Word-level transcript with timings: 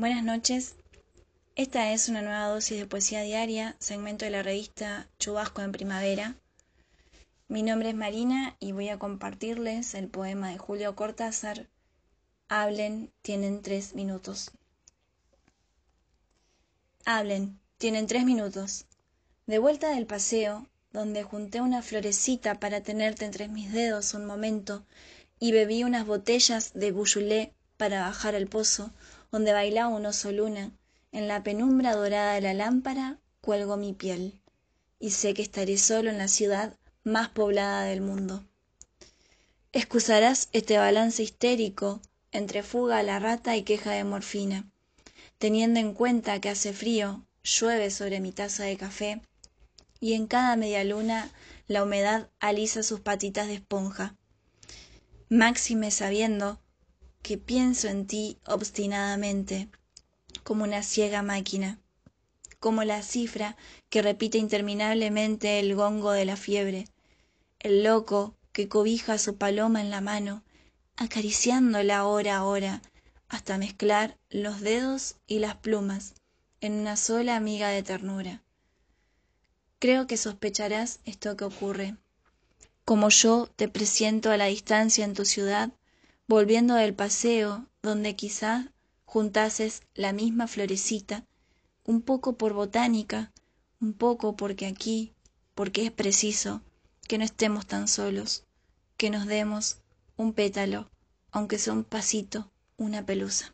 Buenas 0.00 0.24
noches. 0.24 0.76
Esta 1.56 1.92
es 1.92 2.08
una 2.08 2.22
nueva 2.22 2.46
dosis 2.46 2.78
de 2.78 2.86
poesía 2.86 3.20
diaria, 3.20 3.76
segmento 3.80 4.24
de 4.24 4.30
la 4.30 4.42
revista 4.42 5.10
Chubasco 5.18 5.60
en 5.60 5.72
Primavera. 5.72 6.36
Mi 7.48 7.62
nombre 7.62 7.90
es 7.90 7.94
Marina 7.94 8.56
y 8.60 8.72
voy 8.72 8.88
a 8.88 8.98
compartirles 8.98 9.94
el 9.94 10.08
poema 10.08 10.52
de 10.52 10.56
Julio 10.56 10.96
Cortázar. 10.96 11.68
Hablen, 12.48 13.12
tienen 13.20 13.60
tres 13.60 13.94
minutos. 13.94 14.52
Hablen, 17.04 17.60
tienen 17.76 18.06
tres 18.06 18.24
minutos. 18.24 18.86
De 19.46 19.58
vuelta 19.58 19.90
del 19.90 20.06
paseo, 20.06 20.66
donde 20.94 21.24
junté 21.24 21.60
una 21.60 21.82
florecita 21.82 22.58
para 22.58 22.80
tenerte 22.80 23.26
entre 23.26 23.48
mis 23.48 23.70
dedos 23.70 24.14
un 24.14 24.24
momento, 24.24 24.82
y 25.38 25.52
bebí 25.52 25.84
unas 25.84 26.06
botellas 26.06 26.72
de 26.72 26.90
boujoulé 26.90 27.52
para 27.76 28.00
bajar 28.00 28.34
al 28.34 28.46
pozo, 28.46 28.92
donde 29.30 29.52
bailaba 29.52 29.88
un 29.88 30.06
oso 30.06 30.32
luna, 30.32 30.72
en 31.12 31.28
la 31.28 31.42
penumbra 31.42 31.94
dorada 31.94 32.34
de 32.34 32.40
la 32.40 32.54
lámpara 32.54 33.18
cuelgo 33.40 33.76
mi 33.76 33.92
piel, 33.92 34.40
y 34.98 35.10
sé 35.10 35.34
que 35.34 35.42
estaré 35.42 35.78
solo 35.78 36.10
en 36.10 36.18
la 36.18 36.28
ciudad 36.28 36.76
más 37.04 37.28
poblada 37.28 37.84
del 37.84 38.00
mundo. 38.00 38.44
Excusarás 39.72 40.48
este 40.52 40.78
balance 40.78 41.22
histérico 41.22 42.00
entre 42.32 42.62
fuga 42.62 42.98
a 42.98 43.02
la 43.02 43.18
rata 43.18 43.56
y 43.56 43.62
queja 43.62 43.92
de 43.92 44.04
morfina, 44.04 44.70
teniendo 45.38 45.80
en 45.80 45.94
cuenta 45.94 46.40
que 46.40 46.50
hace 46.50 46.72
frío, 46.72 47.24
llueve 47.42 47.90
sobre 47.90 48.20
mi 48.20 48.32
taza 48.32 48.64
de 48.64 48.76
café, 48.76 49.22
y 50.00 50.14
en 50.14 50.26
cada 50.26 50.56
media 50.56 50.84
luna 50.84 51.30
la 51.66 51.82
humedad 51.82 52.28
alisa 52.40 52.82
sus 52.82 53.00
patitas 53.00 53.46
de 53.46 53.54
esponja. 53.54 54.16
Máxime 55.28 55.90
sabiendo 55.90 56.60
que 57.30 57.38
pienso 57.38 57.86
en 57.86 58.08
ti 58.08 58.38
obstinadamente, 58.44 59.68
como 60.42 60.64
una 60.64 60.82
ciega 60.82 61.22
máquina, 61.22 61.78
como 62.58 62.82
la 62.82 63.04
cifra 63.04 63.56
que 63.88 64.02
repite 64.02 64.36
interminablemente 64.36 65.60
el 65.60 65.76
gongo 65.76 66.10
de 66.10 66.24
la 66.24 66.36
fiebre, 66.36 66.86
el 67.60 67.84
loco 67.84 68.34
que 68.50 68.68
cobija 68.68 69.16
su 69.16 69.36
paloma 69.36 69.80
en 69.80 69.90
la 69.90 70.00
mano, 70.00 70.42
acariciándola 70.96 72.04
hora 72.04 72.38
a 72.38 72.44
hora, 72.44 72.82
hasta 73.28 73.58
mezclar 73.58 74.18
los 74.28 74.60
dedos 74.60 75.14
y 75.28 75.38
las 75.38 75.54
plumas 75.54 76.14
en 76.60 76.80
una 76.80 76.96
sola 76.96 77.36
amiga 77.36 77.68
de 77.68 77.84
ternura. 77.84 78.42
Creo 79.78 80.08
que 80.08 80.16
sospecharás 80.16 80.98
esto 81.04 81.36
que 81.36 81.44
ocurre. 81.44 81.96
Como 82.84 83.08
yo 83.08 83.48
te 83.54 83.68
presiento 83.68 84.32
a 84.32 84.36
la 84.36 84.46
distancia 84.46 85.04
en 85.04 85.14
tu 85.14 85.24
ciudad, 85.24 85.70
volviendo 86.30 86.74
del 86.76 86.94
paseo 86.94 87.66
donde 87.82 88.14
quizá 88.14 88.72
juntases 89.04 89.82
la 89.94 90.12
misma 90.12 90.46
florecita, 90.46 91.26
un 91.82 92.02
poco 92.02 92.34
por 92.34 92.52
botánica, 92.52 93.32
un 93.80 93.94
poco 93.94 94.36
porque 94.36 94.66
aquí, 94.66 95.12
porque 95.56 95.84
es 95.84 95.90
preciso 95.90 96.62
que 97.08 97.18
no 97.18 97.24
estemos 97.24 97.66
tan 97.66 97.88
solos, 97.88 98.44
que 98.96 99.10
nos 99.10 99.26
demos 99.26 99.78
un 100.16 100.32
pétalo, 100.32 100.88
aunque 101.32 101.58
sea 101.58 101.72
un 101.72 101.82
pasito, 101.82 102.52
una 102.76 103.04
pelusa. 103.04 103.52